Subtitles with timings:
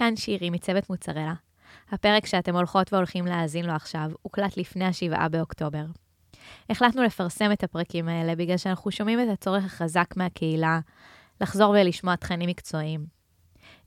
[0.00, 1.34] כאן שירי מצוות מוצרלה.
[1.90, 5.84] הפרק שאתם הולכות והולכים להאזין לו עכשיו הוקלט לפני השבעה באוקטובר.
[6.70, 10.80] החלטנו לפרסם את הפרקים האלה בגלל שאנחנו שומעים את הצורך החזק מהקהילה
[11.40, 13.06] לחזור ולשמוע תכנים מקצועיים.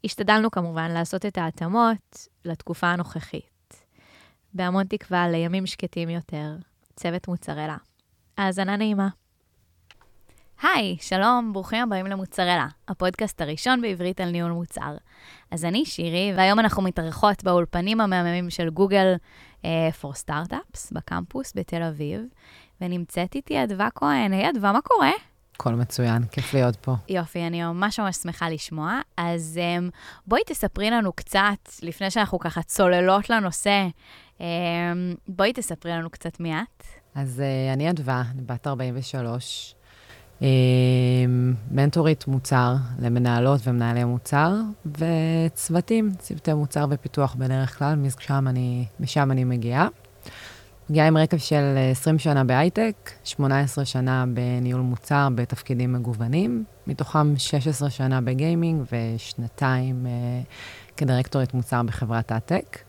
[0.03, 3.85] השתדלנו כמובן לעשות את ההתאמות לתקופה הנוכחית.
[4.53, 6.55] בהמון תקווה לימים שקטים יותר,
[6.95, 7.77] צוות מוצרלה.
[8.37, 9.07] האזנה נעימה.
[10.63, 14.95] היי, שלום, ברוכים הבאים למוצרלה, הפודקאסט הראשון בעברית על ניהול מוצר.
[15.51, 19.15] אז אני שירי, והיום אנחנו מתארחות באולפנים המהממים של גוגל
[19.61, 19.65] uh,
[20.01, 22.21] for Startups בקמפוס בתל אביב,
[22.81, 24.33] ונמצאת איתי אדווה כהן.
[24.33, 25.11] היי אדווה, מה קורה?
[25.55, 26.95] הכל מצוין, כיף להיות פה.
[27.09, 28.99] יופי, אני ממש ממש שמחה לשמוע.
[29.17, 29.91] אז um,
[30.27, 33.87] בואי תספרי לנו קצת, לפני שאנחנו ככה צוללות לנושא,
[34.37, 34.41] um,
[35.27, 36.83] בואי תספרי לנו קצת מי את.
[37.15, 39.75] אז uh, אני אדווה, בת 43.
[41.71, 44.53] מנטורית מוצר למנהלות ומנהלי מוצר,
[44.85, 49.87] וצוותים, צוותי מוצר ופיתוח בדרך כלל, משם אני, משם אני מגיעה.
[50.89, 57.89] מגיעה עם רקע של 20 שנה בהייטק, 18 שנה בניהול מוצר בתפקידים מגוונים, מתוכם 16
[57.89, 62.79] שנה בגיימינג ושנתיים uh, כדירקטורית מוצר בחברת הטק.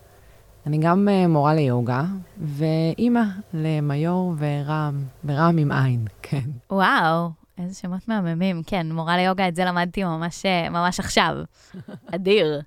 [0.66, 2.05] אני גם uh, מורה ליוגה,
[2.42, 3.22] ואימא
[3.55, 6.50] למיור ורם, ורם עם עין, כן.
[6.70, 8.62] וואו, איזה שמות מהממים.
[8.66, 11.36] כן, מורה ליוגה, את זה למדתי ממש, אה, ממש עכשיו.
[12.14, 12.60] אדיר.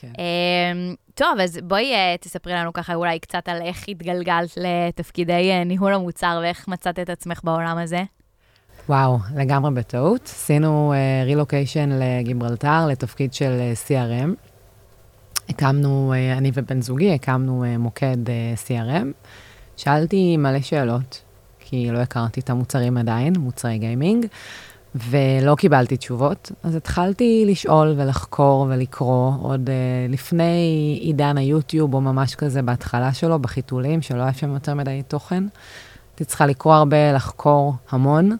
[0.00, 0.12] כן.
[0.12, 5.64] Um, טוב, אז בואי uh, תספרי לנו ככה אולי קצת על איך התגלגלת לתפקידי uh,
[5.64, 8.02] ניהול המוצר ואיך מצאת את עצמך בעולם הזה.
[8.88, 10.24] וואו, לגמרי בטעות.
[10.24, 14.48] עשינו רילוקיישן uh, לגיברלטר, לתפקיד של uh, CRM.
[15.48, 19.26] הקמנו, uh, אני ובן זוגי, הקמנו uh, מוקד uh, CRM.
[19.76, 21.22] שאלתי מלא שאלות,
[21.72, 24.26] כי לא הכרתי את המוצרים עדיין, מוצרי גיימינג,
[24.94, 26.52] ולא קיבלתי תשובות.
[26.62, 33.38] אז התחלתי לשאול ולחקור ולקרוא עוד uh, לפני עידן היוטיוב, או ממש כזה בהתחלה שלו,
[33.38, 35.44] בחיתולים, שלא היה שם יותר מדי תוכן.
[36.10, 38.36] הייתי צריכה לקרוא הרבה, לחקור המון,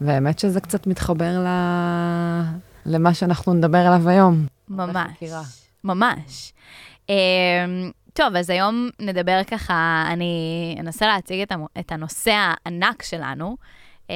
[0.00, 1.48] והאמת שזה קצת מתחבר ל...
[2.86, 4.46] למה שאנחנו נדבר עליו היום.
[4.68, 5.10] ממש,
[5.84, 6.52] ממש.
[7.06, 13.56] Um, טוב, אז היום נדבר ככה, אני אנסה להציג את, הנושא הענק שלנו,
[14.10, 14.14] אה,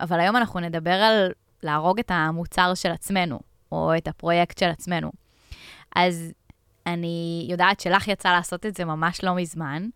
[0.00, 3.38] אבל היום אנחנו נדבר על להרוג את המוצר של עצמנו,
[3.72, 5.10] או את הפרויקט של עצמנו.
[5.96, 6.32] אז
[6.86, 9.88] אני יודעת שלך יצא לעשות את זה ממש לא מזמן.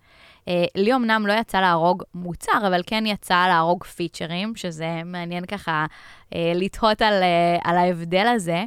[0.49, 5.87] אה, לי אמנם לא יצא להרוג מוצר, אבל כן יצא להרוג פיצ'רים, שזה מעניין ככה
[6.35, 7.23] אה, לתהות על,
[7.65, 8.65] על ההבדל הזה.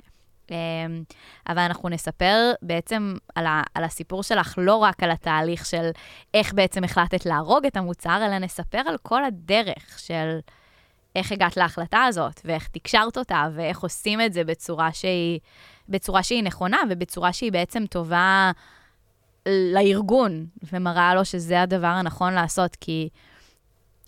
[0.52, 1.04] אמ,
[1.50, 5.90] אבל אנחנו נספר בעצם על, ה, על הסיפור שלך, לא רק על התהליך של
[6.34, 10.40] איך בעצם החלטת להרוג את המוצר, אלא נספר על כל הדרך של
[11.16, 15.40] איך הגעת להחלטה הזאת, ואיך תקשרת אותה, ואיך עושים את זה בצורה שהיא,
[15.90, 18.52] בצורה שהיא נכונה, ובצורה שהיא בעצם טובה
[19.46, 23.10] לארגון, ומראה לו שזה הדבר הנכון לעשות, כי...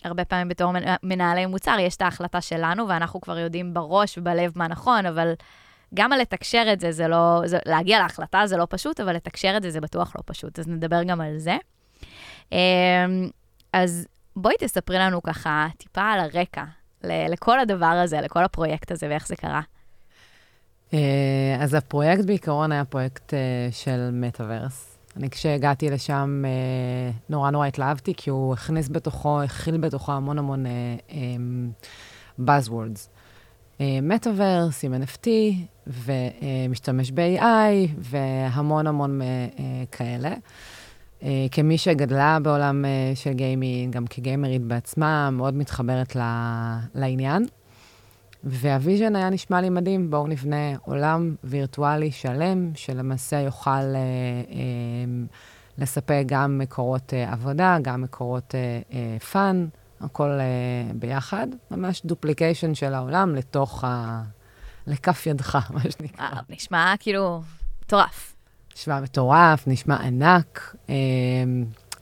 [0.04, 0.72] הרבה פעמים בתור
[1.02, 5.32] מנהלי מוצר, יש את ההחלטה שלנו, ואנחנו כבר יודעים בראש ובלב מה נכון, אבל
[5.94, 9.54] גם על לתקשר את זה, זה לא, זה, להגיע להחלטה זה לא פשוט, אבל לתקשר
[9.56, 11.56] את זה זה בטוח לא פשוט, אז נדבר גם על זה.
[12.52, 12.58] אמ,
[13.72, 14.06] אז
[14.36, 16.64] בואי תספרי לנו ככה טיפה על הרקע
[17.04, 19.60] לכל הדבר הזה, לכל הפרויקט הזה ואיך זה קרה.
[20.94, 24.98] אה, אז הפרויקט בעיקרון היה פרויקט אה, של מטאוורס.
[25.16, 30.66] אני כשהגעתי לשם אה, נורא נורא התלהבתי, כי הוא הכניס בתוכו, הכיל בתוכו המון המון
[32.40, 33.08] buzzwords.
[33.80, 35.28] מטאוורס עם NFT,
[35.86, 39.26] ומשתמש ב-AI, והמון המון אה,
[39.92, 40.34] כאלה.
[41.22, 46.16] אה, כמי שגדלה בעולם אה, של גיימינג, גם כגיימרית בעצמה, מאוד מתחברת
[46.94, 47.46] לעניין.
[48.44, 55.24] וה vision היה נשמע לי מדהים, בואו נבנה עולם וירטואלי שלם, שלמעשה יוכל אה, אה,
[55.78, 58.54] לספק גם מקורות אה, עבודה, גם מקורות
[59.32, 61.46] fun, אה, אה, הכל אה, ביחד.
[61.70, 64.22] ממש duplication של העולם לתוך ה...
[64.86, 66.26] לכף ידך, מה שנקרא.
[66.26, 67.42] אה, נשמע כאילו
[67.84, 68.36] מטורף.
[68.76, 70.76] נשמע מטורף, נשמע ענק.
[70.88, 70.94] אה,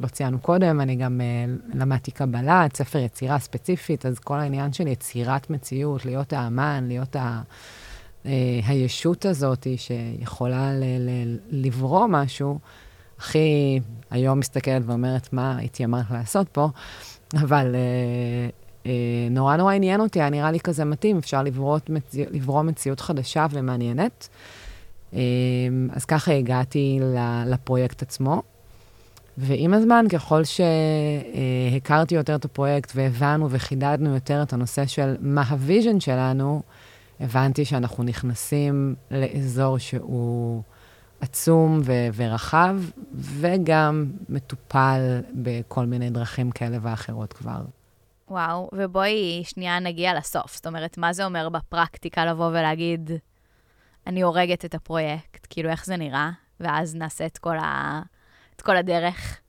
[0.00, 1.44] לא ציינו קודם, אני גם אה,
[1.74, 7.16] למדתי קבלה, את ספר יצירה ספציפית, אז כל העניין של יצירת מציאות, להיות האמן, להיות
[7.16, 7.42] ה...
[8.66, 12.58] הישות הזאת שיכולה ל- ל- לברוא משהו,
[13.18, 13.80] הכי
[14.10, 16.68] היום מסתכלת ואומרת, מה התיימרת לעשות פה,
[17.34, 18.48] אבל אה,
[19.30, 23.46] נורא נורא עניין אותי, היה נראה לי כזה מתאים, אפשר לברוא, מציא, לברוא מציאות חדשה
[23.50, 24.28] ומעניינת.
[25.14, 25.20] אה,
[25.92, 27.00] אז ככה הגעתי
[27.46, 28.42] לפרויקט עצמו.
[29.38, 35.51] ועם הזמן, ככל שהכרתי יותר את הפרויקט והבנו וחידדנו יותר את הנושא של מה ה
[35.51, 36.62] vision שלנו,
[37.20, 40.62] הבנתי שאנחנו נכנסים לאזור שהוא
[41.20, 42.76] עצום ו- ורחב,
[43.14, 47.60] וגם מטופל בכל מיני דרכים כאלה ואחרות כבר.
[48.32, 50.54] וואו, ובואי שנייה נגיע לסוף.
[50.54, 53.10] זאת אומרת, מה זה אומר בפרקטיקה לבוא ולהגיד,
[54.06, 56.30] אני הורגת את הפרויקט, כאילו, איך זה נראה?
[56.60, 58.00] ואז נעשה את כל, ה...
[58.56, 59.40] את כל הדרך.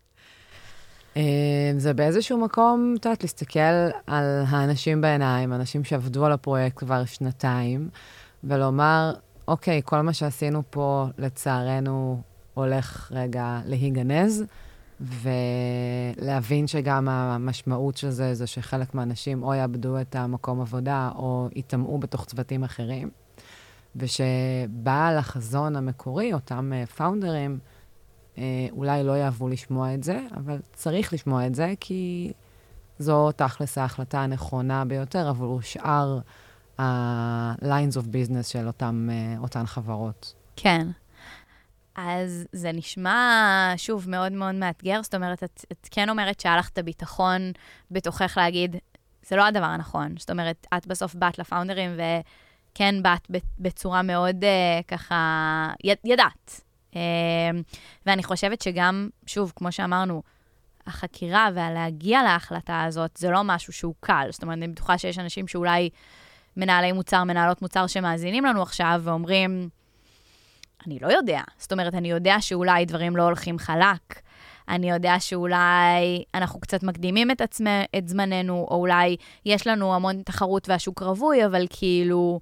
[1.18, 1.22] אה,
[1.78, 3.60] זה באיזשהו מקום, את יודעת, להסתכל
[4.08, 7.90] על האנשים בעיניים, אנשים שעבדו על הפרויקט כבר שנתיים,
[8.44, 9.14] ולומר,
[9.48, 12.22] אוקיי, כל מה שעשינו פה, לצערנו,
[12.54, 14.44] הולך רגע להיגנז,
[15.02, 21.98] ולהבין שגם המשמעות של זה, זה שחלק מהאנשים או יאבדו את המקום עבודה, או ייטמעו
[21.98, 23.10] בתוך צוותים אחרים.
[23.96, 27.60] ושבעל החזון המקורי, אותם פאונדרים,
[28.36, 28.40] uh,
[28.72, 32.32] אולי לא יאהבו לשמוע את זה, אבל צריך לשמוע את זה, כי
[33.00, 36.20] זו תכלס ההחלטה הנכונה ביותר עבור שאר
[36.78, 40.34] ה-lines of business של אותם, uh, אותן חברות.
[40.56, 40.88] כן.
[41.96, 45.00] אז זה נשמע, שוב, מאוד מאוד מאתגר.
[45.04, 47.52] זאת אומרת, את, את כן אומרת שהיה לך את הביטחון
[47.92, 48.76] בתוכך להגיד,
[49.28, 50.16] זה לא הדבר הנכון.
[50.20, 53.28] זאת אומרת, את בסוף באת לפאונדרים וכן באת
[53.60, 56.62] בצורה מאוד uh, ככה, יד, ידעת.
[56.92, 56.96] Uh,
[58.06, 60.24] ואני חושבת שגם, שוב, כמו שאמרנו,
[60.88, 64.28] החקירה והלהגיע להחלטה הזאת, זה לא משהו שהוא קל.
[64.32, 65.90] זאת אומרת, אני בטוחה שיש אנשים שאולי
[66.58, 69.70] מנהלי מוצר, מנהלות מוצר שמאזינים לנו עכשיו ואומרים,
[70.88, 71.42] אני לא יודע.
[71.58, 74.22] זאת אומרת, אני יודע שאולי דברים לא הולכים חלק.
[74.70, 79.16] אני יודע שאולי אנחנו קצת מקדימים את, עצמא, את זמננו, או אולי
[79.46, 82.40] יש לנו המון תחרות והשוק רווי, אבל כאילו,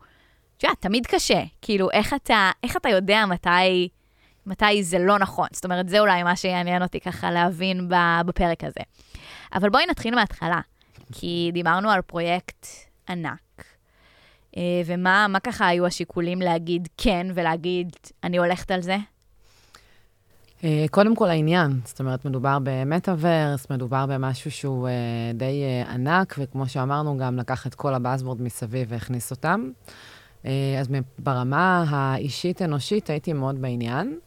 [0.58, 1.44] את יודעת, תמיד קשה.
[1.62, 3.90] כאילו, איך אתה, איך אתה יודע מתי,
[4.46, 5.48] מתי זה לא נכון?
[5.52, 7.90] זאת אומרת, זה אולי מה שיעניין אותי ככה להבין
[8.26, 8.82] בפרק הזה.
[9.54, 10.60] אבל בואי נתחיל מההתחלה,
[11.12, 12.66] כי דיברנו על פרויקט
[13.10, 13.40] ענק.
[14.58, 18.98] אה, ומה ככה היו השיקולים להגיד כן ולהגיד, אני הולכת על זה?
[20.64, 24.94] אה, קודם כל העניין, זאת אומרת, מדובר במטאוורס, מדובר במשהו שהוא אה,
[25.34, 29.72] די ענק, וכמו שאמרנו, גם לקח את כל הבאזוורד מסביב והכניס אותם.
[30.80, 30.88] אז
[31.20, 34.20] ברמה האישית-אנושית הייתי מאוד בעניין.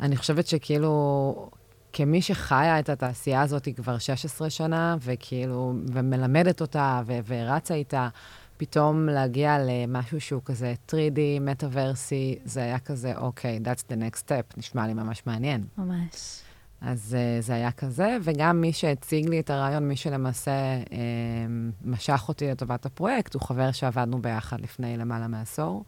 [0.00, 1.50] אני חושבת שכאילו
[1.96, 8.08] כמי שחיה את התעשייה הזאת כבר 16 שנה, וכאילו, ומלמדת אותה, ו- ורצה איתה,
[8.56, 14.18] פתאום להגיע למשהו שהוא כזה 3D, מטאוורסי, זה היה כזה, אוקיי, okay, that's the next
[14.18, 15.64] step, נשמע לי ממש מעניין.
[15.78, 16.40] ממש.
[16.80, 20.52] אז uh, זה היה כזה, וגם מי שהציג לי את הרעיון, מי שלמעשה
[20.84, 20.90] uh,
[21.84, 25.84] משך אותי לטובת הפרויקט, הוא חבר שעבדנו ביחד לפני למעלה מעשור.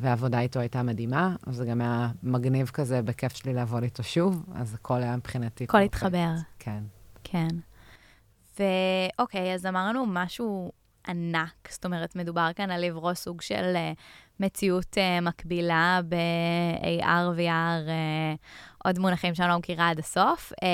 [0.00, 4.44] והעבודה איתו הייתה מדהימה, אז זה גם היה מגניב כזה, בכיף שלי לעבוד איתו שוב,
[4.54, 5.64] אז הכל היה מבחינתי.
[5.64, 6.30] הכל התחבר.
[6.58, 6.82] כן.
[7.24, 7.48] כן.
[8.58, 10.72] ואוקיי, אז אמרנו משהו
[11.08, 13.98] ענק, זאת אומרת, מדובר כאן על לברוא סוג של uh,
[14.40, 18.38] מציאות uh, מקבילה ב-AR, VR, uh,
[18.84, 20.52] עוד מונחים שאני לא מכירה עד הסוף.
[20.52, 20.64] Uh,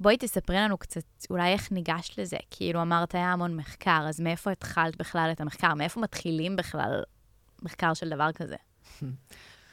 [0.00, 2.36] בואי תספרי לנו קצת, אולי איך ניגשת לזה.
[2.50, 5.74] כאילו, אמרת, היה המון מחקר, אז מאיפה התחלת בכלל את המחקר?
[5.74, 7.02] מאיפה מתחילים בכלל
[7.64, 8.56] מחקר של דבר כזה.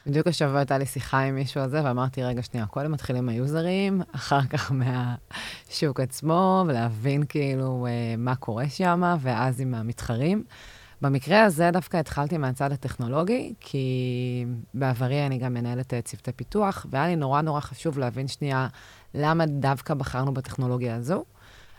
[0.06, 4.02] בדיוק השבוע הייתה לי שיחה עם מישהו על זה, ואמרתי, רגע, שנייה, קודם מתחילים היוזרים,
[4.12, 10.44] אחר כך מהשוק עצמו, ולהבין כאילו אה, מה קורה שם, ואז עם המתחרים.
[11.00, 17.06] במקרה הזה דווקא התחלתי מהצד הטכנולוגי, כי בעברי אני גם מנהלת אה, צוותי פיתוח, והיה
[17.06, 18.68] לי נורא נורא חשוב להבין שנייה
[19.14, 21.24] למה דווקא בחרנו בטכנולוגיה הזו.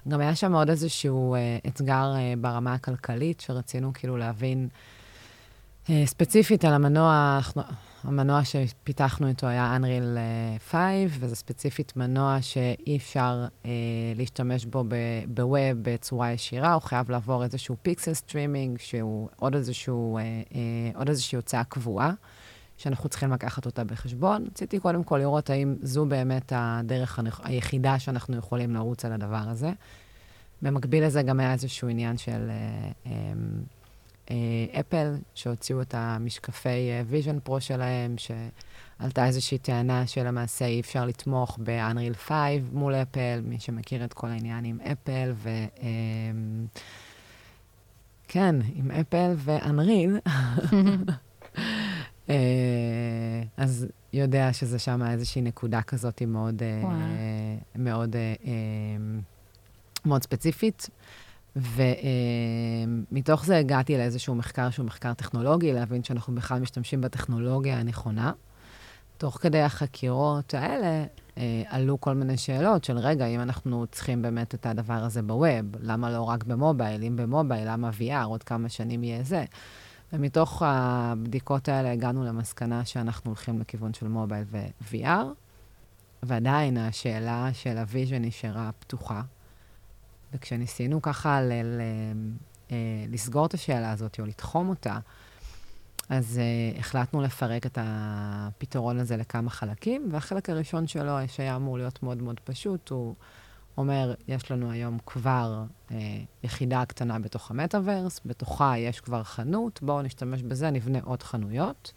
[0.08, 4.67] גם היה שם עוד איזשהו אה, אתגר ברמה הכלכלית, שרצינו כאילו להבין
[6.06, 7.40] ספציפית על המנוע,
[8.04, 10.18] המנוע שפיתחנו איתו היה Unreal
[10.70, 13.72] 5, אה, וזה ספציפית מנוע שאי אפשר אה,
[14.16, 14.84] להשתמש בו
[15.28, 20.60] בווב בצורה ישירה, הוא חייב לעבור איזשהו pixel streaming, שהוא עוד, איזשהו, אה, אה,
[20.96, 22.13] עוד איזושהי הוצאה קבועה,
[22.78, 24.46] שאנחנו צריכים לקחת אותה בחשבון.
[24.48, 29.72] רציתי קודם כל לראות האם זו באמת הדרך היחידה שאנחנו יכולים לרוץ על הדבר הזה.
[30.62, 32.50] במקביל לזה גם היה איזשהו עניין של...
[32.50, 33.34] אה, אה,
[34.80, 41.60] אפל, אה, שהוציאו את המשקפי Vision Pro שלהם, שעלתה איזושהי טענה שלמעשה אי אפשר לתמוך
[41.63, 42.34] ב-Unreal 5
[42.72, 45.50] מול אפל, מי שמכיר את כל העניין עם אפל, ו...
[45.82, 46.65] אמ,
[48.27, 49.34] כן, עם אפל.
[52.30, 56.82] אה, אז יודע שזה שם איזושהי נקודה כזאת מאוד, אה,
[57.75, 58.15] מאוד,
[60.06, 60.89] מאוד ספציפית.
[61.55, 68.31] ומתוך זה הגעתי לאיזשהו מחקר שהוא מחקר טכנולוגי, להבין שאנחנו בכלל משתמשים בטכנולוגיה הנכונה.
[69.17, 71.05] תוך כדי החקירות האלה
[71.38, 75.75] אה, עלו כל מיני שאלות של, רגע, אם אנחנו צריכים באמת את הדבר הזה בווב,
[75.79, 77.03] למה לא רק במובייל?
[77.03, 78.25] אם במובייל, למה VR?
[78.25, 79.45] עוד כמה שנים יהיה זה?
[80.13, 85.25] ומתוך הבדיקות האלה הגענו למסקנה שאנחנו הולכים לכיוון של מובייל ו-VR,
[86.24, 89.22] ועדיין השאלה של ה vision נשארה פתוחה.
[90.34, 91.82] וכשניסינו ככה ל- ל-
[92.72, 95.00] אה, לסגור את השאלה הזאת או לתחום אותה,
[96.10, 96.40] אז
[96.75, 102.22] אה, החלטנו לפרק את הפתרון הזה לכמה חלקים, והחלק הראשון שלו, שהיה אמור להיות מאוד
[102.22, 103.16] מאוד פשוט, הוא
[103.78, 105.93] אומר, יש לנו היום כבר אה,
[106.44, 111.92] יחידה קטנה בתוך המטאוורס, בתוכה יש כבר חנות, בואו נשתמש בזה, נבנה עוד חנויות,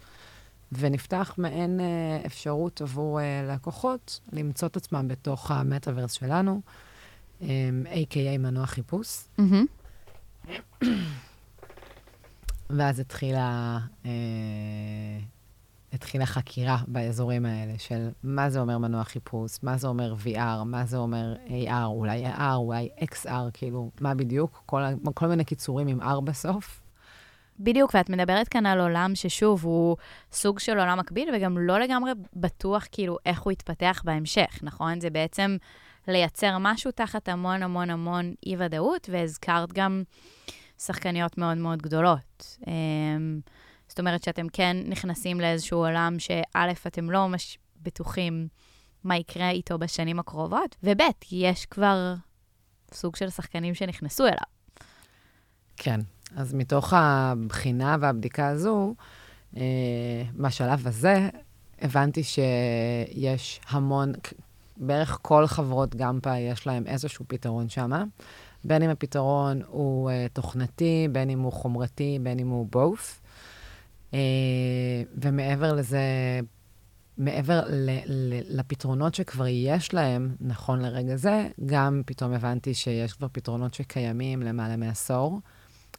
[0.71, 6.61] ונפתח מעין uh, אפשרות עבור uh, לקוחות למצוא את עצמם בתוך המטאוורס שלנו,
[7.41, 9.27] a.k.a מנוע חיפוש.
[12.69, 14.11] ואז התחילה, אה,
[15.93, 20.85] התחילה חקירה באזורים האלה של מה זה אומר מנוע חיפוש, מה זה אומר VR, מה
[20.85, 24.61] זה אומר AR, אולי AR, אולי XR, כאילו, מה בדיוק?
[24.65, 24.81] כל,
[25.13, 26.81] כל מיני קיצורים עם R בסוף.
[27.59, 29.97] בדיוק, ואת מדברת כאן על עולם ששוב, הוא
[30.31, 34.99] סוג של עולם מקביל, וגם לא לגמרי בטוח כאילו איך הוא יתפתח בהמשך, נכון?
[34.99, 35.57] זה בעצם
[36.07, 40.03] לייצר משהו תחת המון המון המון אי-ודאות, והזכרת גם
[40.79, 42.57] שחקניות מאוד מאוד גדולות.
[42.67, 43.39] אמ,
[43.87, 48.47] זאת אומרת שאתם כן נכנסים לאיזשהו עולם שא', אתם לא ממש בטוחים
[49.03, 52.13] מה יקרה איתו בשנים הקרובות, וב', יש כבר
[52.93, 54.37] סוג של שחקנים שנכנסו אליו.
[55.77, 55.99] כן,
[56.35, 58.95] אז מתוך הבחינה והבדיקה הזו,
[59.57, 59.61] אה,
[60.35, 61.29] בשלב הזה,
[61.81, 64.13] הבנתי שיש המון,
[64.79, 67.91] בערך כל חברות גמפה יש להם איזשהו פתרון שם.
[68.63, 73.27] בין אם הפתרון הוא uh, תוכנתי, בין אם הוא חומרתי, בין אם הוא both.
[74.11, 74.15] Uh,
[75.17, 75.99] ומעבר לזה,
[77.17, 83.27] מעבר ל, ל, לפתרונות שכבר יש להם, נכון לרגע זה, גם פתאום הבנתי שיש כבר
[83.31, 85.39] פתרונות שקיימים למעלה מעשור.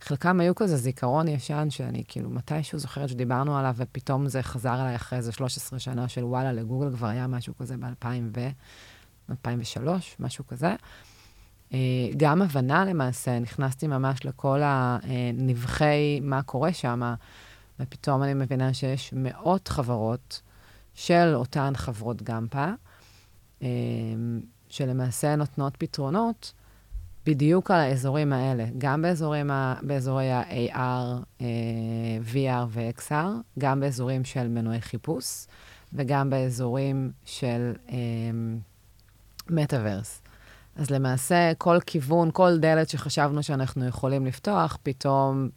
[0.01, 4.97] חלקם היו כזה זיכרון ישן, שאני כאילו מתישהו זוכרת שדיברנו עליו, ופתאום זה חזר אליי
[4.97, 8.49] אחרי איזה 13 שנה של וואלה, לגוגל כבר היה משהו כזה ב-2000 ו...
[9.31, 10.75] 2003, משהו כזה.
[11.73, 11.79] אה,
[12.17, 17.15] גם הבנה למעשה, נכנסתי ממש לכל הנבחי מה קורה שם,
[17.81, 20.43] ופתאום אני מבינה שיש מאות חברות
[20.95, 22.67] של אותן חברות גמפה,
[23.63, 23.69] אה,
[24.69, 26.53] שלמעשה נותנות פתרונות
[27.29, 31.47] בדיוק על האזורים האלה, גם באזורים ה, באזורי ה-AR, אה,
[32.33, 33.15] VR ו-XR,
[33.59, 35.47] גם באזורים של מנועי חיפוש,
[35.93, 37.73] וגם באזורים של
[39.51, 40.23] מטאוורס.
[40.77, 45.49] אז למעשה, כל כיוון, כל דלת שחשבנו שאנחנו יכולים לפתוח, פתאום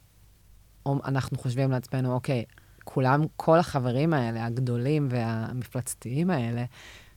[0.85, 2.43] אנחנו חושבים לעצמנו, אוקיי,
[2.83, 6.63] כולם, כל החברים האלה, הגדולים והמפלצתיים האלה,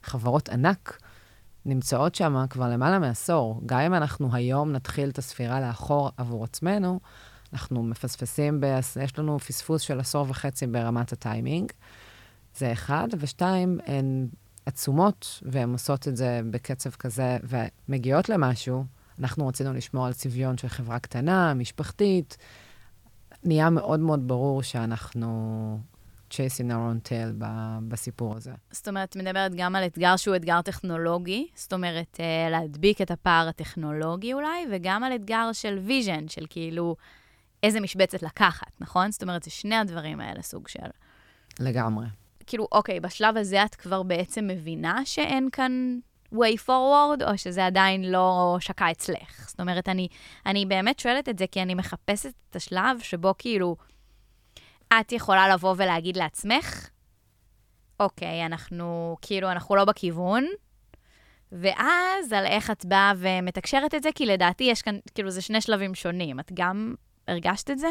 [0.03, 0.99] חברות ענק,
[1.65, 3.61] נמצאות שם כבר למעלה מעשור.
[3.65, 6.99] גם אם אנחנו היום נתחיל את הספירה לאחור עבור עצמנו,
[7.53, 8.79] אנחנו מפספסים, ב...
[9.03, 11.71] יש לנו פספוס של עשור וחצי ברמת הטיימינג.
[12.57, 13.07] זה אחד.
[13.19, 14.27] ושתיים, הן
[14.65, 18.85] עצומות, והן עושות את זה בקצב כזה, ומגיעות למשהו,
[19.19, 22.37] אנחנו רצינו לשמור על צביון של חברה קטנה, משפחתית.
[23.43, 25.79] נהיה מאוד מאוד ברור שאנחנו
[26.35, 27.45] chasing our own tail
[27.87, 28.51] בסיפור הזה.
[28.71, 33.11] זאת אומרת, את מדברת גם על אתגר שהוא אתגר טכנולוגי, זאת אומרת, אה, להדביק את
[33.11, 36.95] הפער הטכנולוגי אולי, וגם על אתגר של vision, של כאילו
[37.63, 39.11] איזה משבצת לקחת, נכון?
[39.11, 40.89] זאת אומרת, זה שני הדברים האלה סוג של.
[41.59, 42.05] לגמרי.
[42.47, 45.99] כאילו, אוקיי, בשלב הזה את כבר בעצם מבינה שאין כאן
[46.33, 49.47] way forward, או שזה עדיין לא שקע אצלך?
[49.47, 50.07] זאת אומרת, אני,
[50.45, 53.75] אני באמת שואלת את זה כי אני מחפשת את השלב שבו כאילו,
[54.93, 56.89] את יכולה לבוא ולהגיד לעצמך,
[57.99, 60.45] אוקיי, אנחנו, כאילו, אנחנו לא בכיוון,
[61.51, 65.61] ואז על איך את באה ומתקשרת את זה, כי לדעתי יש כאן, כאילו, זה שני
[65.61, 66.39] שלבים שונים.
[66.39, 66.95] את גם
[67.27, 67.87] הרגשת את זה?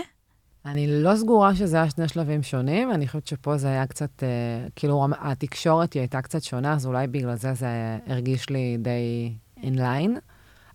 [0.67, 4.69] אני לא סגורה שזה היה שני שלבים שונים, אני חושבת שפה זה היה קצת, אה,
[4.77, 9.33] כאילו, התקשורת היא הייתה קצת שונה, אז אולי בגלל זה זה הרגיש לי די
[9.63, 10.19] inline.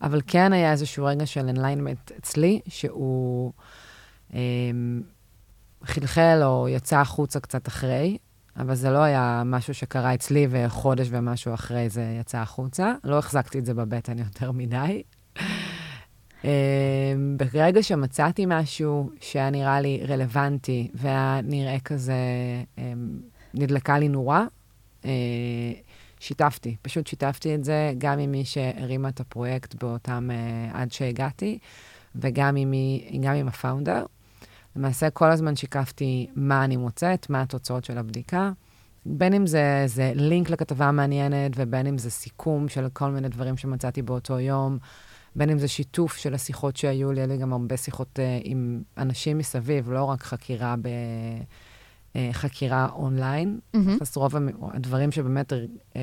[0.02, 3.54] אבל כן היה איזשהו רגע של alignment אצלי, שהוא
[4.34, 4.40] אה,
[5.84, 8.18] חלחל או יצא החוצה קצת אחרי,
[8.58, 12.94] אבל זה לא היה משהו שקרה אצלי וחודש ומשהו אחרי זה יצא החוצה.
[13.04, 15.04] לא החזקתי את זה בבטן יותר מדי.
[16.44, 16.50] אמ,
[17.38, 22.14] ברגע שמצאתי משהו שהיה נראה לי רלוונטי והיה נראה כזה,
[22.78, 23.20] אמ,
[23.54, 24.46] נדלקה לי נורה,
[25.06, 25.12] אה,
[26.20, 31.60] שיתפתי, פשוט שיתפתי את זה גם עם מי שהרימה את הפרויקט באותם, אה, עד שהגעתי,
[32.16, 34.06] וגם עם, מי, גם עם הפאונדר.
[34.76, 38.52] למעשה, כל הזמן שיקפתי מה אני מוצאת, מה התוצאות של הבדיקה.
[39.06, 43.58] בין אם זה, זה לינק לכתבה מעניינת, ובין אם זה סיכום של כל מיני דברים
[43.58, 44.78] שמצאתי באותו יום.
[45.36, 48.82] בין אם זה שיתוף של השיחות שהיו לי, היה לי גם הרבה שיחות uh, עם
[48.98, 50.88] אנשים מסביב, לא רק חקירה ב...
[52.14, 53.60] uh, חקירה אונליין.
[53.74, 53.98] מהמם.
[54.02, 54.36] אז רוב
[54.74, 55.96] הדברים שבאמת uh,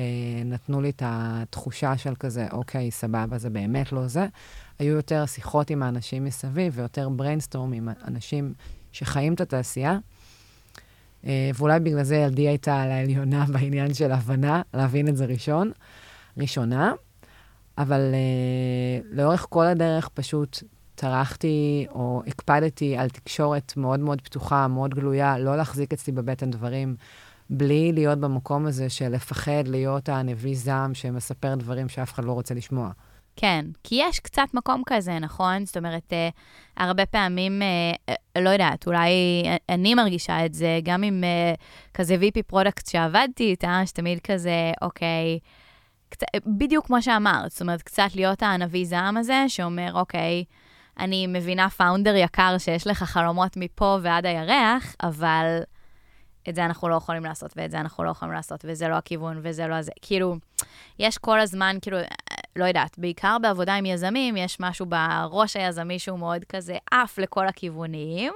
[0.45, 4.27] נתנו לי את התחושה של כזה, אוקיי, סבבה, זה באמת לא זה,
[4.79, 8.53] היו יותר שיחות עם האנשים מסביב ויותר brainstorm עם אנשים
[8.91, 9.97] שחיים את התעשייה.
[11.23, 15.71] אה, ואולי בגלל זה ידי הייתה על העליונה בעניין של הבנה, להבין את זה ראשון,
[16.37, 16.93] ראשונה.
[17.77, 18.01] אבל
[19.11, 20.63] לאורך כל הדרך פשוט
[20.97, 26.95] טרחתי או הקפדתי על תקשורת מאוד מאוד פתוחה, מאוד גלויה, לא להחזיק אצלי בבטן דברים,
[27.49, 32.53] בלי להיות במקום הזה של לפחד להיות הנביא זעם שמספר דברים שאף אחד לא רוצה
[32.53, 32.89] לשמוע.
[33.35, 35.65] כן, כי יש קצת מקום כזה, נכון?
[35.65, 36.29] זאת אומרת, אה,
[36.77, 39.11] הרבה פעמים, אה, אה, לא יודעת, אולי
[39.69, 41.53] אני מרגישה את זה, גם עם אה,
[41.93, 45.39] כזה VP product שעבדתי איתה, שתמיד כזה, אוקיי,
[46.09, 50.43] קצת, בדיוק כמו שאמרת, זאת אומרת, קצת להיות הנביא זעם הזה, שאומר, אוקיי,
[50.99, 55.59] אני מבינה founder יקר שיש לך חלומות מפה ועד הירח, אבל
[56.49, 59.39] את זה אנחנו לא יכולים לעשות, ואת זה אנחנו לא יכולים לעשות, וזה לא הכיוון,
[59.43, 59.91] וזה לא זה.
[60.01, 60.35] כאילו,
[60.99, 61.97] יש כל הזמן, כאילו,
[62.55, 67.47] לא יודעת, בעיקר בעבודה עם יזמים, יש משהו בראש היזמי שהוא מאוד כזה עף לכל
[67.47, 68.33] הכיוונים,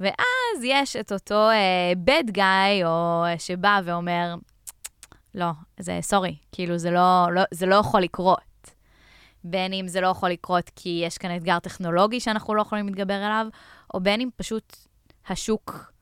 [0.00, 4.34] ואז יש את אותו uh, bad guy, או uh, שבא ואומר,
[5.34, 8.45] לא, זה סורי, כאילו, זה לא, לא, זה לא יכול לקרות.
[9.50, 13.14] בין אם זה לא יכול לקרות כי יש כאן אתגר טכנולוגי שאנחנו לא יכולים להתגבר
[13.14, 13.46] עליו,
[13.94, 14.76] או בין אם פשוט
[15.28, 15.92] השוק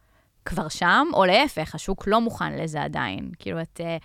[0.44, 3.30] כבר שם, או להפך, השוק לא מוכן לזה עדיין.
[3.38, 3.80] כאילו, את...
[3.80, 4.04] Uh,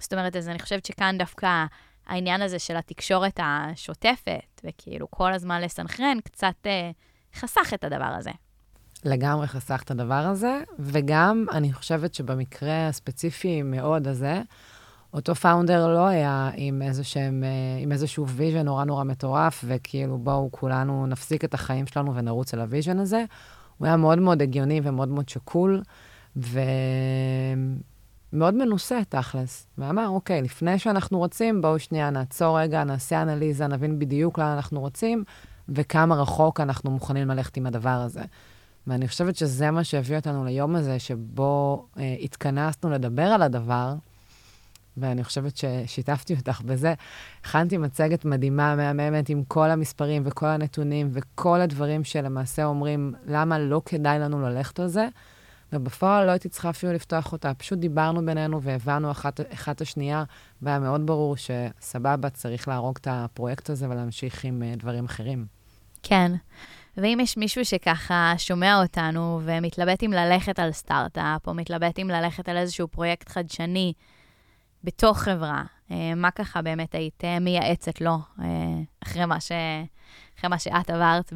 [0.00, 1.64] זאת אומרת, אז אני חושבת שכאן דווקא
[2.06, 6.90] העניין הזה של התקשורת השוטפת, וכאילו כל הזמן לסנכרן, קצת אה,
[7.34, 8.30] חסך את הדבר הזה.
[9.04, 14.42] לגמרי חסך את הדבר הזה, וגם אני חושבת שבמקרה הספציפי מאוד הזה,
[15.14, 20.48] אותו founder לא היה עם, איזשהם, אה, עם איזשהו vision נורא נורא מטורף, וכאילו בואו
[20.52, 23.24] כולנו נפסיק את החיים שלנו ונרוץ על ה vision הזה.
[23.78, 25.82] הוא היה מאוד מאוד הגיוני ומאוד מאוד שקול,
[26.36, 26.54] ומאוד
[28.54, 29.66] מנוסה תכלס.
[29.78, 34.80] ואמר, אוקיי, לפני שאנחנו רוצים, בואו שנייה נעצור רגע, נעשה אנליזה, נבין בדיוק לאן אנחנו
[34.80, 35.24] רוצים,
[35.68, 38.22] וכמה רחוק אנחנו מוכנים ללכת עם הדבר הזה.
[38.86, 43.94] ואני חושבת שזה מה שהביא אותנו ליום הזה, שבו אה, התכנסנו לדבר על הדבר,
[45.00, 46.94] ואני חושבת ששיתפתי אותך בזה.
[47.44, 53.82] הכנתי מצגת מדהימה, מהממת, עם כל המספרים וכל הנתונים וכל הדברים שלמעשה אומרים למה לא
[53.84, 55.08] כדאי לנו ללכת על זה,
[55.72, 57.54] ובפועל לא הייתי צריכה אפילו לפתוח אותה.
[57.54, 60.24] פשוט דיברנו בינינו והבנו אחת, אחת השנייה,
[60.62, 65.46] והיה מאוד ברור שסבבה, צריך להרוג את הפרויקט הזה ולהמשיך עם uh, דברים אחרים.
[66.02, 66.32] כן.
[66.96, 72.48] ואם יש מישהו שככה שומע אותנו ומתלבט אם ללכת על סטארט-אפ, או מתלבט אם ללכת
[72.48, 73.92] על איזשהו פרויקט חדשני
[74.84, 78.18] בתוך חברה, אה, מה ככה באמת היית אה, מייעצת לו
[79.02, 79.52] אחרי מה, ש...
[80.38, 81.32] אחרי מה שאת עברת?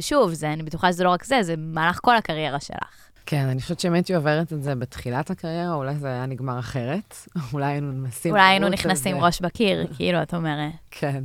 [0.00, 3.08] שוב, זה, אני בטוחה שזה לא רק זה, זה במהלך כל הקריירה שלך.
[3.26, 7.14] כן, אני חושבת שאם הייתי עוברת את זה בתחילת הקריירה, אולי זה היה נגמר אחרת.
[7.52, 8.32] אולי היינו מנסים...
[8.32, 10.72] אולי היינו נכנסים ראש בקיר, כאילו, את אומרת.
[10.90, 11.24] כן.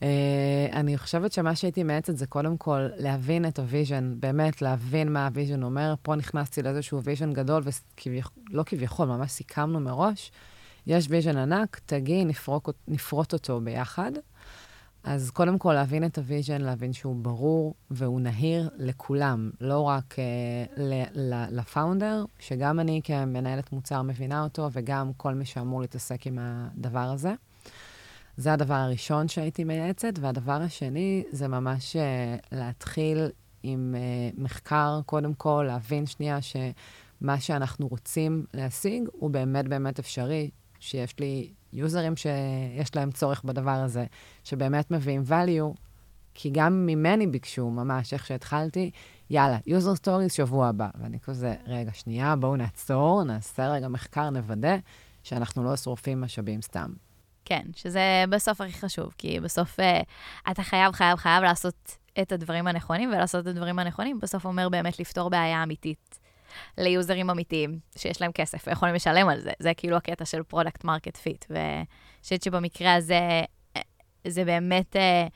[0.00, 0.02] אה,
[0.72, 5.26] אני חושבת שמה שהייתי מייעצת זה קודם כל להבין את ה vision, באמת להבין מה
[5.26, 5.94] ה vision אומר.
[6.02, 7.62] פה נכנסתי לאיזשהו vision גדול,
[8.50, 10.30] ולא כביכול, ממש סיכמנו מראש.
[10.88, 14.12] יש vision ענק, תגיעי, נפרוק, נפרוט אותו ביחד.
[15.04, 20.14] אז קודם כל, להבין את ה vision, להבין שהוא ברור והוא נהיר לכולם, לא רק
[20.14, 20.80] אה,
[21.50, 26.98] ל founder, שגם אני כמנהלת מוצר מבינה אותו, וגם כל מי שאמור להתעסק עם הדבר
[26.98, 27.34] הזה.
[28.36, 33.30] זה הדבר הראשון שהייתי מייעצת, והדבר השני זה ממש אה, להתחיל
[33.62, 40.50] עם אה, מחקר, קודם כל, להבין שנייה שמה שאנחנו רוצים להשיג הוא באמת באמת אפשרי,
[40.80, 44.04] שיש לי יוזרים שיש להם צורך בדבר הזה,
[44.44, 45.78] שבאמת מביאים value,
[46.34, 48.90] כי גם ממני ביקשו, ממש, איך שהתחלתי,
[49.30, 50.88] יאללה, user stories שבוע הבא.
[51.00, 54.76] ואני כזה, רגע, שנייה, בואו נעצור, נעשה רגע מחקר, נוודא
[55.22, 56.92] שאנחנו לא שורפים משאבים סתם.
[57.44, 59.82] כן, שזה בסוף הכי חשוב, כי בסוף uh,
[60.50, 64.98] אתה חייב, חייב, חייב לעשות את הדברים הנכונים, ולעשות את הדברים הנכונים בסוף אומר באמת
[65.00, 66.18] לפתור בעיה אמיתית
[66.78, 69.50] ל users אמיתיים, שיש להם כסף ויכולים לשלם על זה.
[69.58, 71.44] זה כאילו הקטע של product market fit.
[71.50, 71.84] ואני
[72.22, 73.42] חושבת שבמקרה הזה,
[73.76, 73.82] אה,
[74.26, 75.30] זה באמת אה,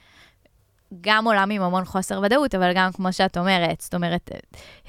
[1.00, 4.30] גם עולם עם המון חוסר ודאות, אבל גם כמו שאת אומרת, זאת אומרת,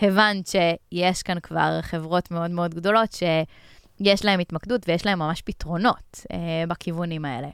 [0.02, 3.24] הבנת שיש כאן כבר חברות מאוד מאוד גדולות, ש...
[4.00, 7.48] יש להם התמקדות ויש להם ממש פתרונות אה, בכיוונים האלה.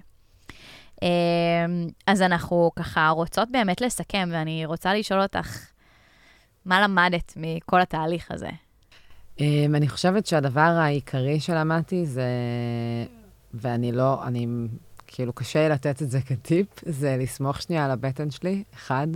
[1.04, 1.66] אה,
[2.08, 5.66] אז אנחנו ככה רוצות באמת לסכם, ואני רוצה לשאול אותך,
[6.70, 8.50] מה למדת מכל התהליך הזה?
[9.42, 12.28] אה, אני חושבת שהדבר העיקרי שלמדתי זה,
[13.54, 14.48] ואני לא, אני
[15.08, 19.08] כאילו קשה לתת את זה כטיפ, זה לסמוך שנייה על הבטן שלי, אחד.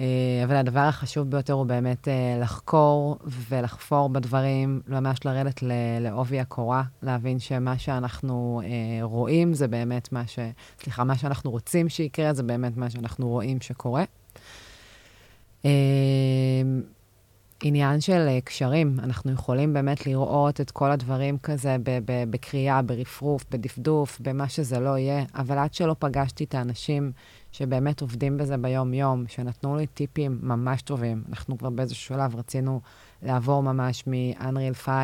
[0.00, 0.06] אה,
[0.44, 3.18] אבל הדבר החשוב ביותר הוא באמת אה, לחקור
[3.48, 5.60] ולחפור בדברים, ממש לרדת
[6.00, 10.38] לעובי הקורה, להבין שמה שאנחנו אה, רואים זה באמת מה ש...
[10.82, 14.04] סליחה, מה שאנחנו רוצים שיקרה זה באמת מה שאנחנו רואים שקורה.
[17.62, 21.76] עניין של קשרים, אנחנו יכולים באמת לראות את כל הדברים כזה
[22.30, 27.12] בקריאה, ברפרוף, בדפדוף, במה שזה לא יהיה, אבל עד שלא פגשתי את האנשים
[27.52, 31.24] שבאמת עובדים בזה ביום-יום, שנתנו לי טיפים ממש טובים.
[31.28, 32.80] אנחנו כבר באיזשהו שלב רצינו
[33.22, 34.94] לעבור ממש מ-Unreal 5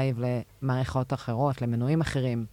[0.63, 2.47] למערכות אחרות, למנועים אחרים.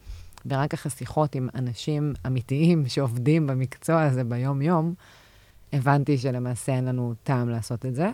[0.45, 4.93] ורק אחרי שיחות עם אנשים אמיתיים שעובדים במקצוע הזה ביום-יום,
[5.73, 8.09] הבנתי שלמעשה אין לנו טעם לעשות את זה.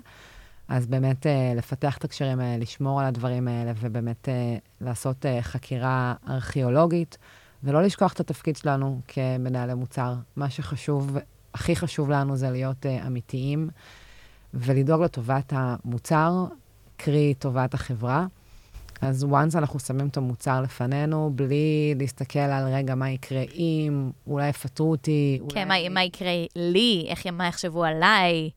[0.68, 5.42] אז באמת uh, לפתח את הקשרים האלה, לשמור על הדברים האלה, ובאמת uh, לעשות uh,
[5.42, 7.18] חקירה ארכיאולוגית,
[7.64, 10.14] ולא לשכוח את התפקיד שלנו כמנהלי מוצר.
[10.36, 11.18] מה שחשוב
[11.54, 13.70] הכי חשוב לנו זה להיות אמיתיים
[14.54, 16.46] ולדאוג לטובת המוצר,
[16.98, 18.26] קרי טובת החברה.
[19.02, 24.50] אז once אנחנו שמים את המוצר לפנינו, בלי להסתכל על רגע מה יקרה אם, אולי
[24.50, 25.40] יפטרו אותי.
[25.50, 25.90] כן, אולי...
[25.90, 28.50] מה, מה יקרה לי, איך, מה יחשבו עליי,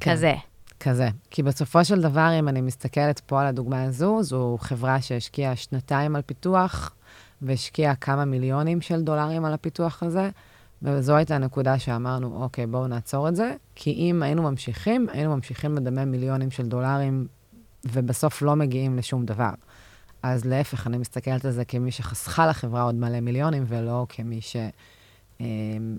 [0.00, 0.34] כן, כזה.
[0.80, 1.08] כזה.
[1.30, 6.16] כי בסופו של דבר, אם אני מסתכלת פה על הדוגמה הזו, זו חברה שהשקיעה שנתיים
[6.16, 6.94] על פיתוח,
[7.42, 10.30] והשקיעה כמה מיליונים של דולרים על הפיתוח הזה.
[10.82, 15.74] וזו הייתה הנקודה שאמרנו, אוקיי, בואו נעצור את זה, כי אם היינו ממשיכים, היינו ממשיכים
[15.74, 17.26] לדמם מיליונים של דולרים,
[17.84, 19.50] ובסוף לא מגיעים לשום דבר.
[20.22, 24.56] אז להפך, אני מסתכלת על זה כמי שחסכה לחברה עוד מלא מיליונים, ולא כמי ש...
[25.40, 25.98] אמ,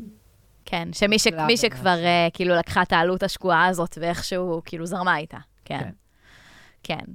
[0.66, 1.28] כן, שמי ש...
[1.48, 5.38] מי שכבר uh, כאילו לקחה את העלות השקועה הזאת ואיכשהו כאילו זרמה איתה.
[5.66, 5.80] כן.
[5.80, 5.90] כן.
[6.84, 7.06] כן.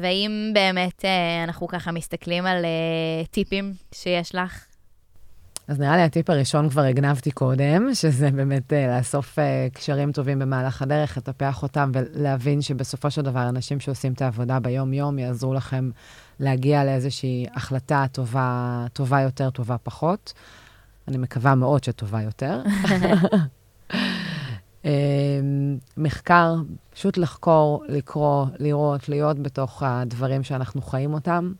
[0.00, 4.64] ואם באמת uh, אנחנו ככה מסתכלים על uh, טיפים שיש לך
[5.68, 10.38] אז נראה לי הטיפ הראשון כבר הגנבתי קודם, שזה באמת uh, לאסוף uh, קשרים טובים
[10.38, 15.90] במהלך הדרך, לטפח אותם ולהבין שבסופו של דבר אנשים שעושים את העבודה ביום-יום יעזרו לכם
[16.40, 20.32] להגיע לאיזושהי החלטה טובה, טובה יותר, טובה פחות.
[21.08, 22.62] אני מקווה מאוד שטובה יותר.
[24.82, 24.86] uh,
[25.96, 26.54] מחקר,
[26.94, 31.52] פשוט לחקור, לקרוא, לראות, להיות בתוך הדברים שאנחנו חיים אותם.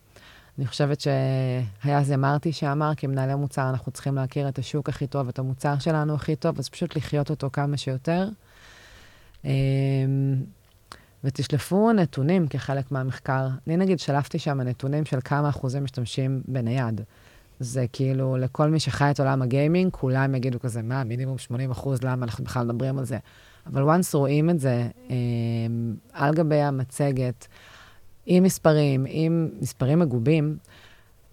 [0.57, 5.27] אני חושבת שהיה זה מרטי שאמר, כמנהלי מוצר אנחנו צריכים להכיר את השוק הכי טוב,
[5.27, 8.29] את המוצר שלנו הכי טוב, אז פשוט לחיות אותו כמה שיותר.
[9.45, 9.51] אמ,
[11.23, 13.47] ותשלפו נתונים כחלק מהמחקר.
[13.67, 17.01] אני נגיד שלפתי שם נתונים של כמה אחוזים משתמשים בנייד.
[17.59, 22.03] זה כאילו, לכל מי שחי את עולם הגיימינג, כולם יגידו כזה, מה, מינימום 80 אחוז,
[22.03, 23.17] למה אנחנו בכלל מדברים על זה?
[23.65, 25.15] אבל once רואים את זה אה,
[26.13, 27.47] על גבי המצגת,
[28.25, 30.57] עם מספרים, עם מספרים מגובים,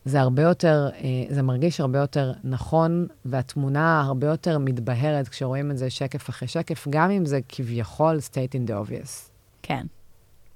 [0.04, 5.78] זה הרבה יותר, אה, זה מרגיש הרבה יותר נכון, והתמונה הרבה יותר מתבהרת כשרואים את
[5.78, 9.30] זה שקף אחרי שקף, גם אם זה כביכול state in the obvious.
[9.62, 9.86] כן.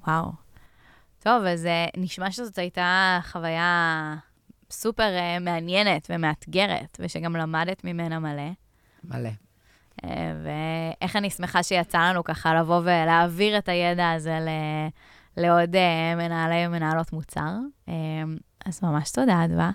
[0.06, 0.32] וואו.
[1.18, 4.16] טוב, אז אה, נשמע שזאת הייתה חוויה
[4.70, 8.50] סופר uh, מעניינת ומאתגרת, ושגם למדת ממנה מלא.
[9.04, 9.30] מלא.
[10.42, 14.48] ואיך אני שמחה שיצא לנו ככה לבוא ולהעביר את הידע הזה ל...
[15.36, 17.50] לעוד uh, מנהלי ומנהלות מוצר.
[17.86, 17.90] Uh,
[18.66, 19.70] אז ממש תודה, אדווה.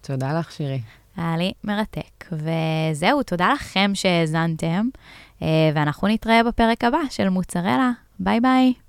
[0.00, 0.80] תודה לך, שירי.
[1.16, 2.26] היה לי מרתק.
[2.32, 4.88] וזהו, תודה לכם שהאזנתם,
[5.38, 5.42] uh,
[5.74, 7.90] ואנחנו נתראה בפרק הבא של מוצרלה.
[8.18, 8.72] ביי ביי.